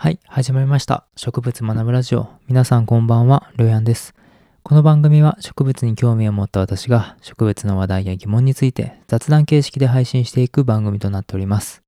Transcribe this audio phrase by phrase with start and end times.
[0.00, 1.08] はい、始まりました。
[1.16, 2.28] 植物学ぶラジオ。
[2.46, 4.14] 皆さんこんばんは、りょうやんです。
[4.62, 11.82] この番組は植物に興味を持った私が植物の話題や疑問について雑談形式で配信していく番組となっております。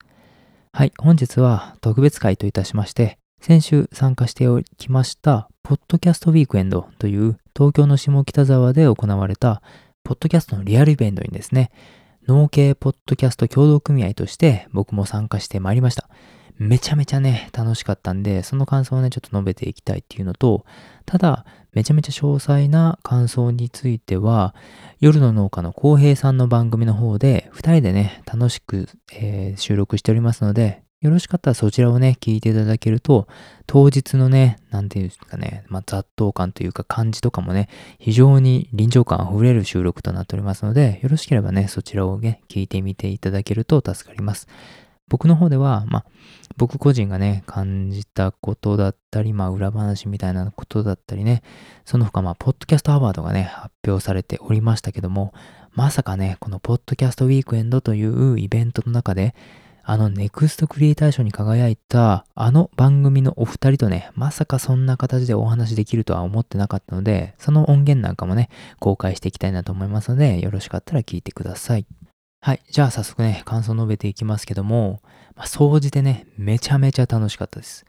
[0.73, 9.63] はい、本日は特別会といたしまして、先週参加しておきました、ポッドキャストウィークエンドという東京の下北沢で行われた、
[10.03, 11.71] ポッドキャストのリアルイベントにですね、
[12.27, 16.09] 農系ポッドキャスト協同組合として僕も参加してまいりました。
[16.61, 20.67] めちゃめちゃね、楽しかったんで、その感想をね、ちょっと述べていきたいっていうのと、
[21.07, 24.55] ただ、めちゃめちゃ詳細な感想については、
[25.01, 33.27] 夜の農家の浩平さんの番組の方で、二人でね、楽しく、えー収録しておりますので、よろしかったらそちらをね、聞いていただけると、
[33.67, 44.47] 当日のね、なんていうんですかね、まあ、雑踏感というか感じとかもね、非常に臨場感あふれる収録となっておりますので、よろしければね、そちらをね、聞いてみていただけると助かります。
[45.10, 46.05] 僕の方では、まあ、
[46.56, 51.42] 僕個人がね、感じたことだったり、まあ、裏話みたいなことだったりね、
[51.84, 55.34] その他、まあ、ポッドキャストアワードがね、発表されておりましたけども、
[55.72, 59.34] まさかね、このポッドキャストウィークエンドというイベントの中で、
[59.83, 71.86] あのネクストクリエイター賞に輝いたあの番組のお二人とね、まさかそんな形でお話できるとは思ってなかったので、その音源なんかもね、公開していきたいなと思いますので、よろしかったら聞いてください。
[72.42, 72.62] はい。
[72.70, 75.02] じゃあ早速ね、感想述べていきますけども、
[75.36, 77.84] まあ、総じてね、めちゃめちゃ楽しかったです。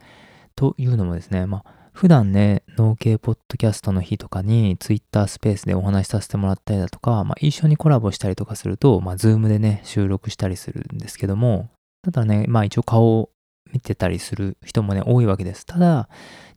[0.58, 11.70] というのもですね、まあ、普段ね、農系ポッドキャストの日とかに、ツイッタースペースでお話しさせてもらったりだとか、まあ、一緒にコラボしたりとかすると、まあ、ズームでね、収録したりするんですけども、
[12.04, 13.30] ただね、まあ一応顔を
[13.72, 15.66] 見てたりする人もね、多いわけです。
[15.66, 16.10] ただ、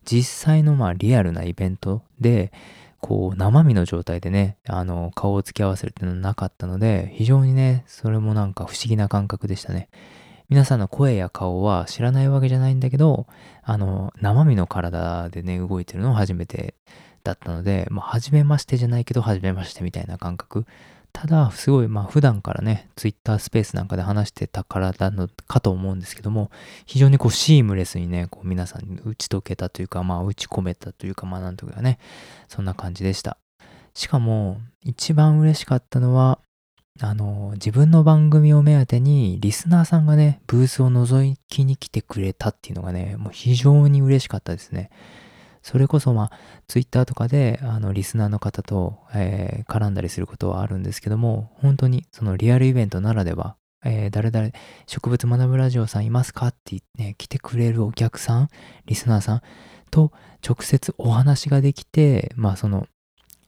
[0.03, 2.51] 実際のまあリアルなイベントで、
[3.05, 9.89] こう生身の状態でね、あの、顔を付き合わせるっていうのはなかったので、非常にね、それもなんか不思議な感覚でしたね。
[10.49, 13.27] 皆さんの声や顔は知らないわけじゃないんだけど、
[13.61, 16.73] あの、生身の体でね、動いてるのは初めて
[17.23, 20.65] だったので、まあ、初めましてじゃないけど、初めましてみたいな感覚。
[21.15, 26.51] ただ、すごい、まあ、普段からね、ツイッタースペースなんかで話してたからなのかと思うんですけども、
[26.85, 31.99] 非常にこう、シームレスにね、こう、皆さんに打ち解けたというか、まあ、打ち込めたというか、まあ、なんとかね、
[32.49, 33.37] そんな感じでした。
[33.93, 36.39] しかも、一番嬉しかったのは、
[36.99, 44.89] あの、自分の番組を目当てに、リスナーさんがね、ブースを覗きに来てくれたっていうのがね、もう非常に嬉しかったですね。
[45.65, 46.31] それこそ、まあ、
[46.67, 54.51] ツイッターとかで、あの、リスナーの方と、えー絡んだりすることはあるんですけども、本当に、そのリアルイベントならでは、えー誰々、
[54.85, 58.49] 植物学ぶラジオさんいますかって、ね、来てくれるお客さん、
[58.85, 59.41] リスナーさん
[59.89, 60.11] と
[60.47, 62.85] 直接お話ができて、まあ、その、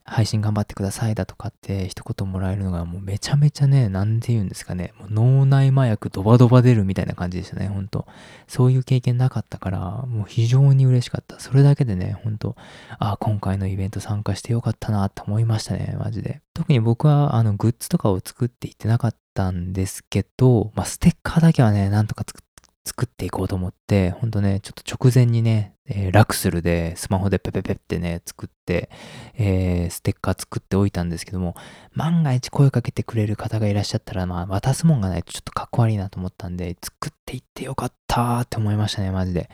[0.08, 8.06] 配信頑張ってくださいだとかって一言もらえるのがもうめちゃめちゃね、なんて言うんですかね、もう脳内麻薬ドバドバ出るみたいな感じでしたね、ほんと。
[8.46, 11.38] そういう経験なかったから、もう非常に嬉しかった。
[11.38, 12.56] それだけでね、ほんと、
[12.98, 16.40] ああ今回のイベント参加してよかったなって思いましたね、マジで。
[16.54, 22.40] 特に僕は、あの、グッズとかを作っていってなかったんですけど、まあ、ステッカーだけはね、なんとか作
[22.88, 28.88] 作っていこうと思って、ほんとね、ちょっと直前にね、えーラクスルでスマホでペペペってね、作って、
[29.34, 31.54] えーステッカー作っておいたんですけども、
[31.92, 39.50] 万が一声かけてくれる方がいらっしゃったら、まあ、渡すもんがないとちょっとかっこ悪いなと思ったんで、作っていってよかったって思いましたね、マジで。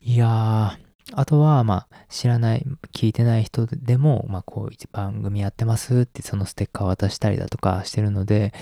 [0.00, 8.54] いやー、あとは、まあ、知らない、聞いてない人でも、まあ、こういう番組やってますって、そのステッカー渡したりだとかしてるので、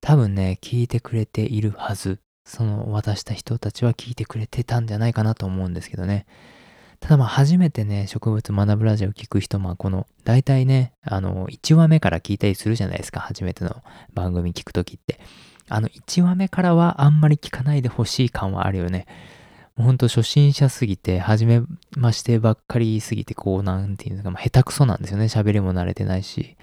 [0.00, 2.20] 多分ね、聞いてくれているはず。
[2.46, 6.26] その渡した人たちは聞いてくれてたんじゃないかなと思うんですけどね。
[7.00, 13.82] ただまあ初めてね、植物学ぶラジオを聞く人、まあこの、大体ね、あの、1話目から聞いたりするじゃないですか、初めての
[14.14, 15.20] 番組聞くときって。
[15.68, 19.06] あの、1話目からはあんまり聞かないでほしい感はあるよね。
[19.76, 21.62] ほんと初心者すぎて、初め
[21.96, 25.24] ましてばっかりすぎて、こう、なんていうのか、まあ、下手くそなんですよね。
[25.24, 26.56] 喋りも慣れてないし。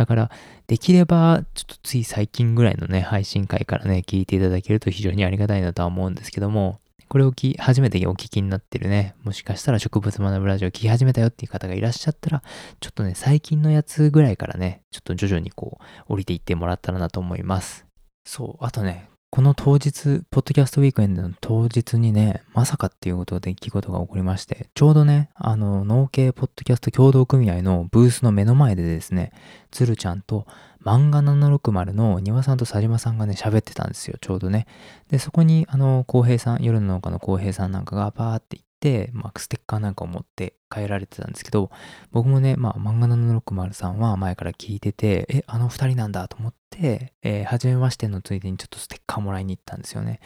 [0.00, 0.30] だから、
[0.66, 12.42] できれば、ちょっとつい最近ぐらいのね、配信会からね、聞いていただけると非常にありがたいなとは思うんですけども、これをき初めてお聞きになってるね、もしかしたら植物学ぶラジオを聞き始めたよっていう方がいらっしゃったら、
[12.80, 17.84] ちょっとね、最近のやつぐらいからね、ちょっと徐々にこう、降りていってもらったらなと思います。
[18.24, 29.30] そう、あとね、この当日、ポッドキャストウィークエンドの当日にね、まさかっていうことで出来事が起こりまして、ちょうどね、あの、農系ポッドキャスト協同組合のブースの目の前でですね、
[29.70, 30.48] つるちゃんと
[30.84, 34.66] 漫画760の庭さんと佐島さんがね、喋ってたんですよ、ちょうどね。
[35.10, 38.69] で、そこに、あの、浩平さん、夜の農家の浩平さんなんかがバーって行って、
[39.12, 41.70] まあ、ステッカーなんかを持って帰られてたんですけど、
[42.10, 50.20] 僕もね、まあ、漫画760さんは前から聞いてて、え、あの二人なんだと思って、えー、初めましてのついでにちょっとステッカーもらいに行ったんですよね。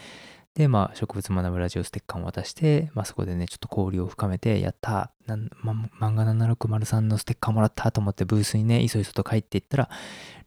[0.54, 9.88] で、まあ、植物学ぶラジオステッカーを渡して、まあ、そこでね、ちょっと交流を深めて、やったなんま、漫画760さんのステッカーもらったと思ってブースにね、いそいそと帰っていったら、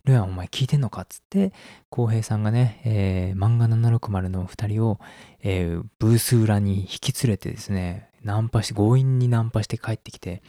[0.05, 1.51] ルアンお前聞いてんのかっつって、
[1.89, 4.99] 浩平さんがね、えー、漫画760の2人を、
[5.41, 10.41] えー、ブース裏に引き連れてですね、ナンパして、強引にナンパして帰ってきて、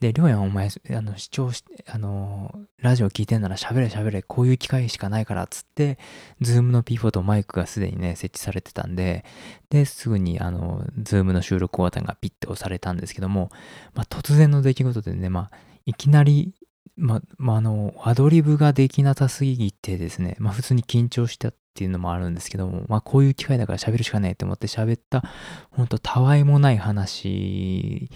[0.00, 5.98] で、りょうやんお前、あの、視聴し、あの、ラジオ聞いてんなら喋れ喋れ、こういう機会しかないからっつって、
[6.40, 9.24] ZOOM の P4 とマイクがすでにね、設置されてたんで、
[9.68, 13.50] で、すぐに、あの、 ZOOM の収録ボタンがピッて押されたんですけども、
[13.94, 15.56] まあ、突然の出来事でね、まあ、
[15.86, 16.54] いきなり
[17.00, 25.24] ま、まあ、の、アドリブができなさすぎてですね、まあ、普通に緊張したっていうのもあるんですけども、まあ、こういう機会だから喋るしかないと思って喋った、
[25.70, 28.10] ほんとたわいもない話、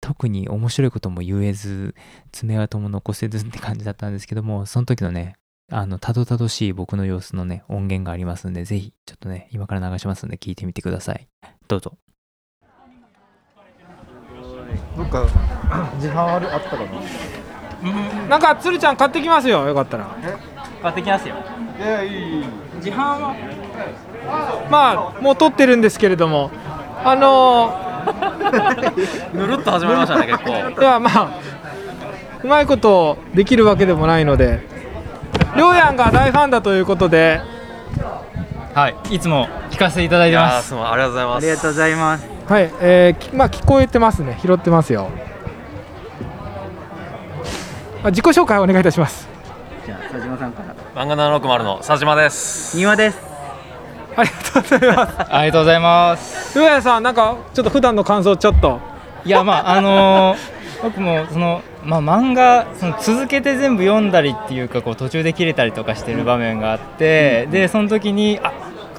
[0.00, 1.94] 特に面白いことも言えず、
[2.32, 5.34] 爪痕も残せずって感じだったんですけども、その時のね、
[5.70, 11.28] あの、たどたどしい僕の様子のね、音源がありますんで、ぜひ、ちょっとね、今から流しますんで、聞いてみてください。
[11.68, 11.98] どうぞ。
[14.96, 15.26] どっか、
[15.96, 16.78] 自販あるあったか
[17.82, 18.28] な？
[18.28, 19.66] なんか鶴ちゃん買ってきますよ。
[19.66, 20.16] よかったら。
[20.80, 21.34] 買ってきますよ。
[21.78, 22.44] いやいい
[22.82, 24.66] 自販は？
[24.70, 26.50] まあもう取ってるんですけれども。
[27.04, 30.50] あのー、 ぬるっと始まりましたね結構。
[30.80, 31.28] いやまあ
[32.42, 34.66] うまいことできるわけでもないので。
[35.56, 37.40] りょうやんが大ファンだということで。
[38.74, 40.74] はいいつも聞かせていただいてます。
[40.74, 41.36] ありがとうございます。
[41.36, 42.26] ありがとうございます。
[42.48, 44.38] はいえー、まあ聞こえてますね。
[44.40, 45.08] 拾ってますよ。
[48.04, 49.28] 自己紹介お願いいたします。
[49.84, 52.76] じゃあ佐島さんから漫画760の佐島です。
[52.76, 53.18] 庭です。
[54.14, 55.20] ありがとうございます。
[55.20, 56.58] ありがとうございます。
[56.58, 58.78] 上谷さんなんかちょっと普段の感想ちょっと。
[59.24, 60.38] いやまああのー、
[60.84, 68.52] 僕もそのまあ漫画その続けて全部読んだりっていうかこう途中で切れたりとかしてる場面があって、でその時にあ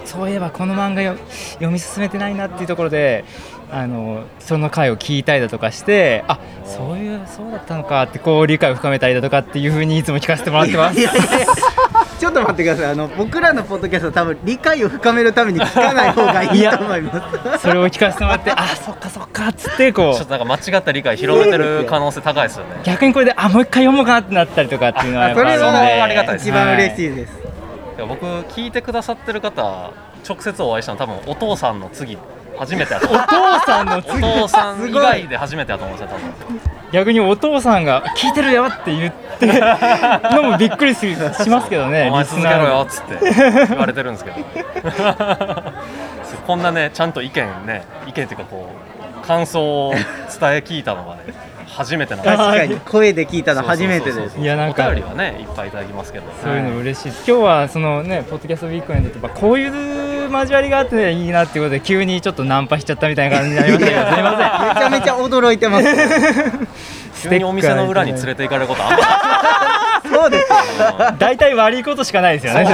[0.04, 1.16] そういえばこの漫画よ
[1.54, 3.24] 読み進めてないなっていうところで
[3.72, 11.00] あのその回を聞いたりだとかしてあそういうそうだったのかってこう理解を深めたりだとかっていうふうにいつも聞かせてもらってます。
[12.23, 12.85] ちょっと待ってください。
[12.85, 17.63] あの僕らのポッドキャストは多分理解を深めるために聞かない方がいいと思います。
[17.63, 20.13] それを聞かせてもらってあそっかそっかっつってこう。
[20.15, 22.79] ちょっとなんか間違った理解広めてる可能性高いですよね。
[22.85, 25.67] 逆にこれであもう一回読もうかなってなったりとかっていうのはやっぱあるんで
[26.01, 26.39] ありがたいで。
[26.39, 27.33] す一番嬉しいです、
[27.97, 29.91] はい、僕聞いてくださってる方
[30.25, 32.17] 直接お会いしたの多分お父さんの次。
[32.57, 33.05] 初めてお父
[33.65, 34.25] さんの次？
[34.25, 36.61] お父さん以外で初めてやと思うんですよ多分
[36.94, 39.48] 逆にお父さんが「聞いてるよ」って言って
[40.36, 41.07] のもびっくりし
[41.50, 44.38] ますけどねお前続けろよっつって言われてるんですけど。
[46.45, 48.69] こんなねちゃんと意見ね意見っていうかこ
[49.24, 50.04] う感想を伝え
[50.57, 51.22] 聞いたのがね
[51.66, 54.38] 初めてなん確かに声で聞いたの初めてです。
[54.38, 56.25] いやなんかお便りはねいっぱいいただきますけど。
[56.44, 65.85] そういうの嬉しいです、今日はそのねポッドキャストウィークエンドとかこういう交わりがあって、いいなっていうことで急にちょっとナンパしちゃったみたいな感じになりましたけどすみませんゃめちゃ驚いてます。
[67.29, 68.97] 急にお店の裏に連れて行かれることあんま。
[70.21, 70.45] そうです
[71.17, 72.65] 大体悪いことしかないですよね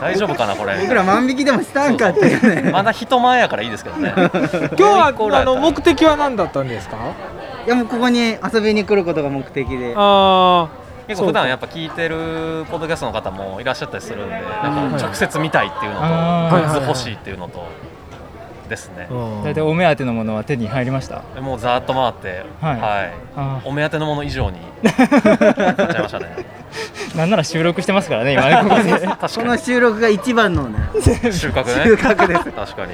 [0.00, 0.76] 大丈夫かなこれ。
[0.80, 2.70] 僕ら万引きでもしたんかっていうね。
[2.70, 4.12] まだ人前やからいいですけどね。
[4.16, 4.28] 今
[4.76, 6.96] 日はあの目的は何だったんですか？
[7.66, 9.94] いやもうここに遊びに来ることが目的で。
[9.96, 17.66] ああ結構普段やっぱ聞いてるポッドキャストの方もいらっしゃったりするんでなんか直接見たいっていうのとグッズ欲しいっていうのと
[18.68, 19.08] ですね。
[19.44, 21.22] 大体お目当てのものは手に入りました？
[21.40, 24.58] もうざーっと回ってはい、はい、お目当てのもの以上に。
[24.82, 26.36] 買っちゃいましたね。
[27.14, 29.06] なんなら収録してますからね今ねここで。
[29.06, 30.78] この収録が一番のね。
[30.94, 31.10] 収
[31.50, 31.84] 穫ね。
[31.84, 32.44] 収穫です。
[32.52, 32.92] 確かに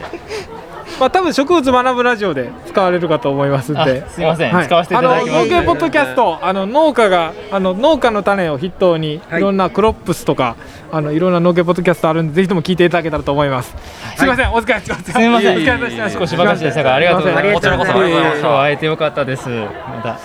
[1.00, 4.06] まあ多分植物学ぶラジオで使われるかと思いますんで。
[4.10, 5.32] すいません、はい、使わせていただきます。
[5.32, 9.40] あの農家ポッドキャストあの農家があの農家の種を筆頭にい。
[9.40, 10.56] ろんなクロップスとか、
[10.92, 14.52] あのいろんな農家ポッドキャストあるんでぜひとも聞いていただけたらと思います、はい、すみません。
[14.52, 15.56] お疲れ様ですすみません。
[15.56, 16.10] お疲れ様でした。
[16.10, 17.54] 少しばかしでしたがありがとうございます。
[17.54, 19.48] こちらこそありがとうございました今日会えてよかったです。
[19.48, 20.20] また。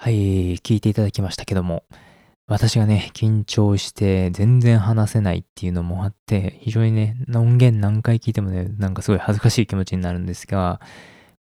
[0.00, 1.82] はい聞いていただきましたけども
[2.48, 10.80] 私がね、緊張して全然話せないっていうのもあって、非常にね、音源何回聞いてもね、なんかすごい恥ずかしい気持ちになるんですが、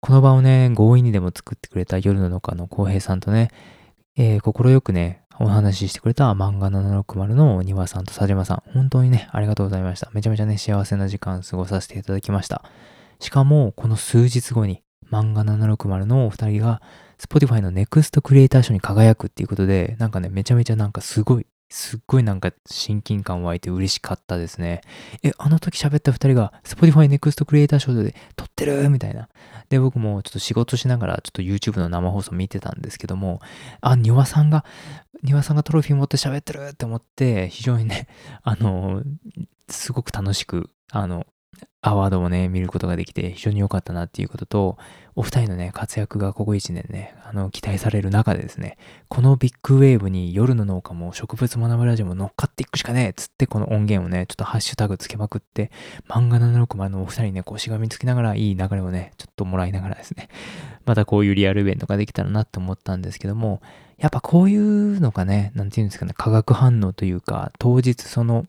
[0.00, 3.52] この場をね、強引にでも作ってくれた夜の中の浩平さんとね、
[4.16, 10.10] えー、心くね、お話ししてくれた漫画760の庭さんと佐島さん、本当にね、ありがとうございました。
[10.12, 12.64] めちゃめちゃね、幸せな時間過ごさせていただきました。
[13.20, 14.82] しかも、この数日後に、
[15.12, 16.82] 漫画760のお二人が
[17.18, 24.82] Spotify の NEXT クリエイター賞に輝くっていうことで、なんかね、めちゃめちゃなんかすごい、すっごいなんか親近感湧いて嬉しかったですね。
[25.22, 29.28] え、あの時喋った二人が Spotify NEXT クリエイター賞で撮ってるみたいな。
[29.68, 33.40] で、僕もちょっと仕事しながらちょっと YouTube の生放送見てたんですけども、
[33.80, 34.64] あ、庭さんが、
[35.22, 38.06] 庭さんがトロフィー持って喋ってるって思って、非常にね、
[38.42, 39.02] あの、
[39.68, 41.26] すごく楽しく、あの、
[41.82, 44.78] アワードをね、見ることができて非常に良かったなっていうことと、
[45.14, 48.76] お二人のね、活躍がここ1年ね、あの、期待される中でですね、
[49.08, 55.70] このビッグウェーブに夜の農家も植物学ぶラジオも乗っかっていくしかねえつってこの音源をね、ちょっとハッシュタグつけまくって、
[56.08, 60.28] 漫画760のお二人にね、こうしがみつきながらいい流れをね、ちょっともらいながらですね、
[60.86, 63.62] またこういうリアルイベントができたらなって思ったんですけども、
[63.96, 68.44] やっぱこういうのがね、なんていうんですかね、化学反応というか、当日その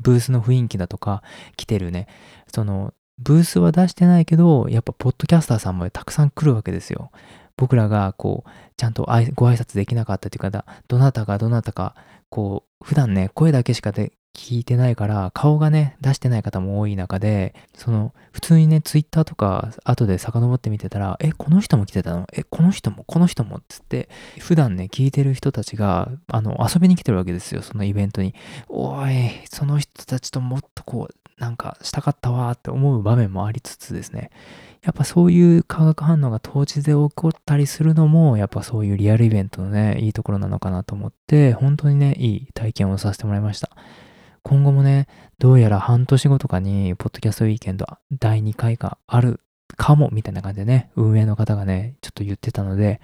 [0.00, 1.22] ブースの雰囲気だとか、
[1.56, 2.06] 来てるね、
[2.52, 7.10] その、ブースは出してないけど、やっぱポッドキャスターさんもたくさん来るわけですよ。
[7.56, 9.02] 僕らがこう、ちゃんと
[9.34, 11.94] ご挨拶できなかったというか、どなたがどなたか、
[12.30, 22.26] こう、普段ね、声だけしかで聞いてないから、顔がね、出してない方も多い中で、その、普通にね、ツイッターとか、後で遡って見てたら、え、この人も来てたの？
[22.32, 28.34] え、この人も、この人もっ、つって、普段ね、聞いてる人たちが、あの、遊びに来てるわけですよ、そのイベントに。
[28.68, 29.12] おい、
[29.50, 34.30] その人たちともっとこう、なんかしたかったわって思う場面もありつつですね、
[34.82, 43.70] やっぱそういう化学反応が当日で起こったりするのも、やっぱそういうリアルイベントのね、いいところなのかなと思って、本当にね、いい体験をさせてもらいました。
[44.42, 49.40] 今後もね、どうやら半年後とかに、ポッドキャストウィーケンド第2回がある
[49.76, 53.00] かも、みたいな感じでね、運営の方がね、ちょっと言ってたので、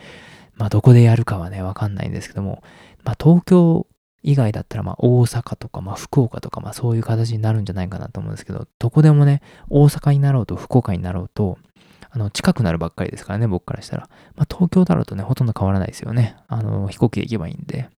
[0.55, 2.63] まあ、どこでやるかはね、わかんないんですけども、
[3.05, 3.87] まあ、東京
[4.27, 9.41] 以外だったら、まあ、大阪とか、まあ、福岡とか、まあ、そういう形になるんじゃないかなと思うんですけど、どこでもね、
[9.71, 11.59] 大阪になろうと福岡になろうと、
[12.11, 14.09] あの、近くなるばっかりですからね、僕からしたら。
[14.35, 16.37] まあ、東京だろうとね、ほとんど変わらないですよね。
[16.49, 17.89] あの、飛行機で行けばいいんで。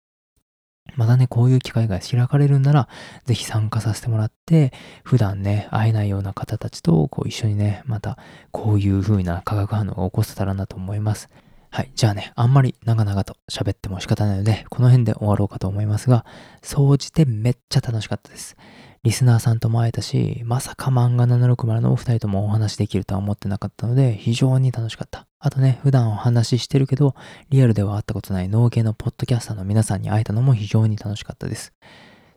[0.97, 2.89] またね、こういう機会が開かれるんなら、
[3.25, 4.73] ぜひ参加させてもらって、
[5.05, 8.19] 普段ね、会えないような方たちと、こう一緒にね、また、
[8.51, 11.29] こういう風な化学反応が起こせたらなと思います。
[11.71, 11.93] はい。
[11.95, 16.25] じゃあね、あんまり長々と喋っても仕方ないので、この辺で終わろうかと思いますが、
[16.63, 18.57] 総じてめっちゃ楽しかったです。
[19.05, 25.27] リスナーさんとも会えたし、まさか漫画760のお二人ともお話できるとは思ってなかったので、非常に楽しかった。
[25.39, 27.15] あとね、普段お話ししてるけど、
[27.51, 31.73] リアルでは会ったことない農系のポッドキャスターの皆さんに会えたのも非常に楽しかったです。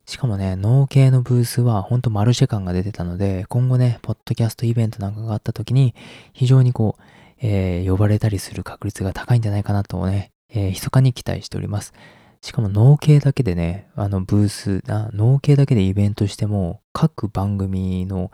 [0.05, 5.95] しかもね、農系のブースはほんとマルシェ感が出てたので、今後ね、ポッドキャストイベントなんかがあった時に、
[6.33, 7.01] 非常にこう、
[7.41, 11.93] えー、呼ばれたりする確率が高いんじゃないかなとね、えー、密かに期待しております。
[12.41, 18.31] しかも農系だけでね、あのブース、農系だけでイベントしても、各番組の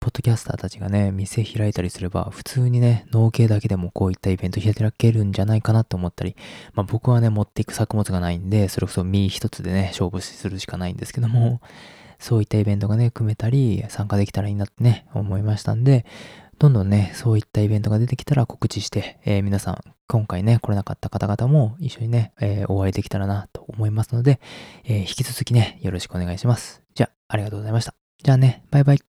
[0.00, 6.36] ポッドキャスターたちがね、店開いたりすれば、普通にね、農系だけでもこういったイベント開けるんじゃないかなと思ったり、
[6.72, 11.60] まあ僕はね、持っていく作物がないんで、それこそ身一つでね、勝負するしかないんですけども、
[12.18, 16.06] そういったイベントがね、組めたり、参加できたらいいなってね、思いましたんで、
[16.60, 24.40] どんどんね、そういったイベントが出てきたら告知して、えー、皆さん、今回ね、来れなかった方々も一緒にね、えー、お会いできたらなと思いますので、
[24.84, 26.82] えー、引き続きね、よろしくお願いします。
[26.94, 27.94] じゃあ、ありがとうございました。
[28.22, 29.09] じゃあね、バイバイ。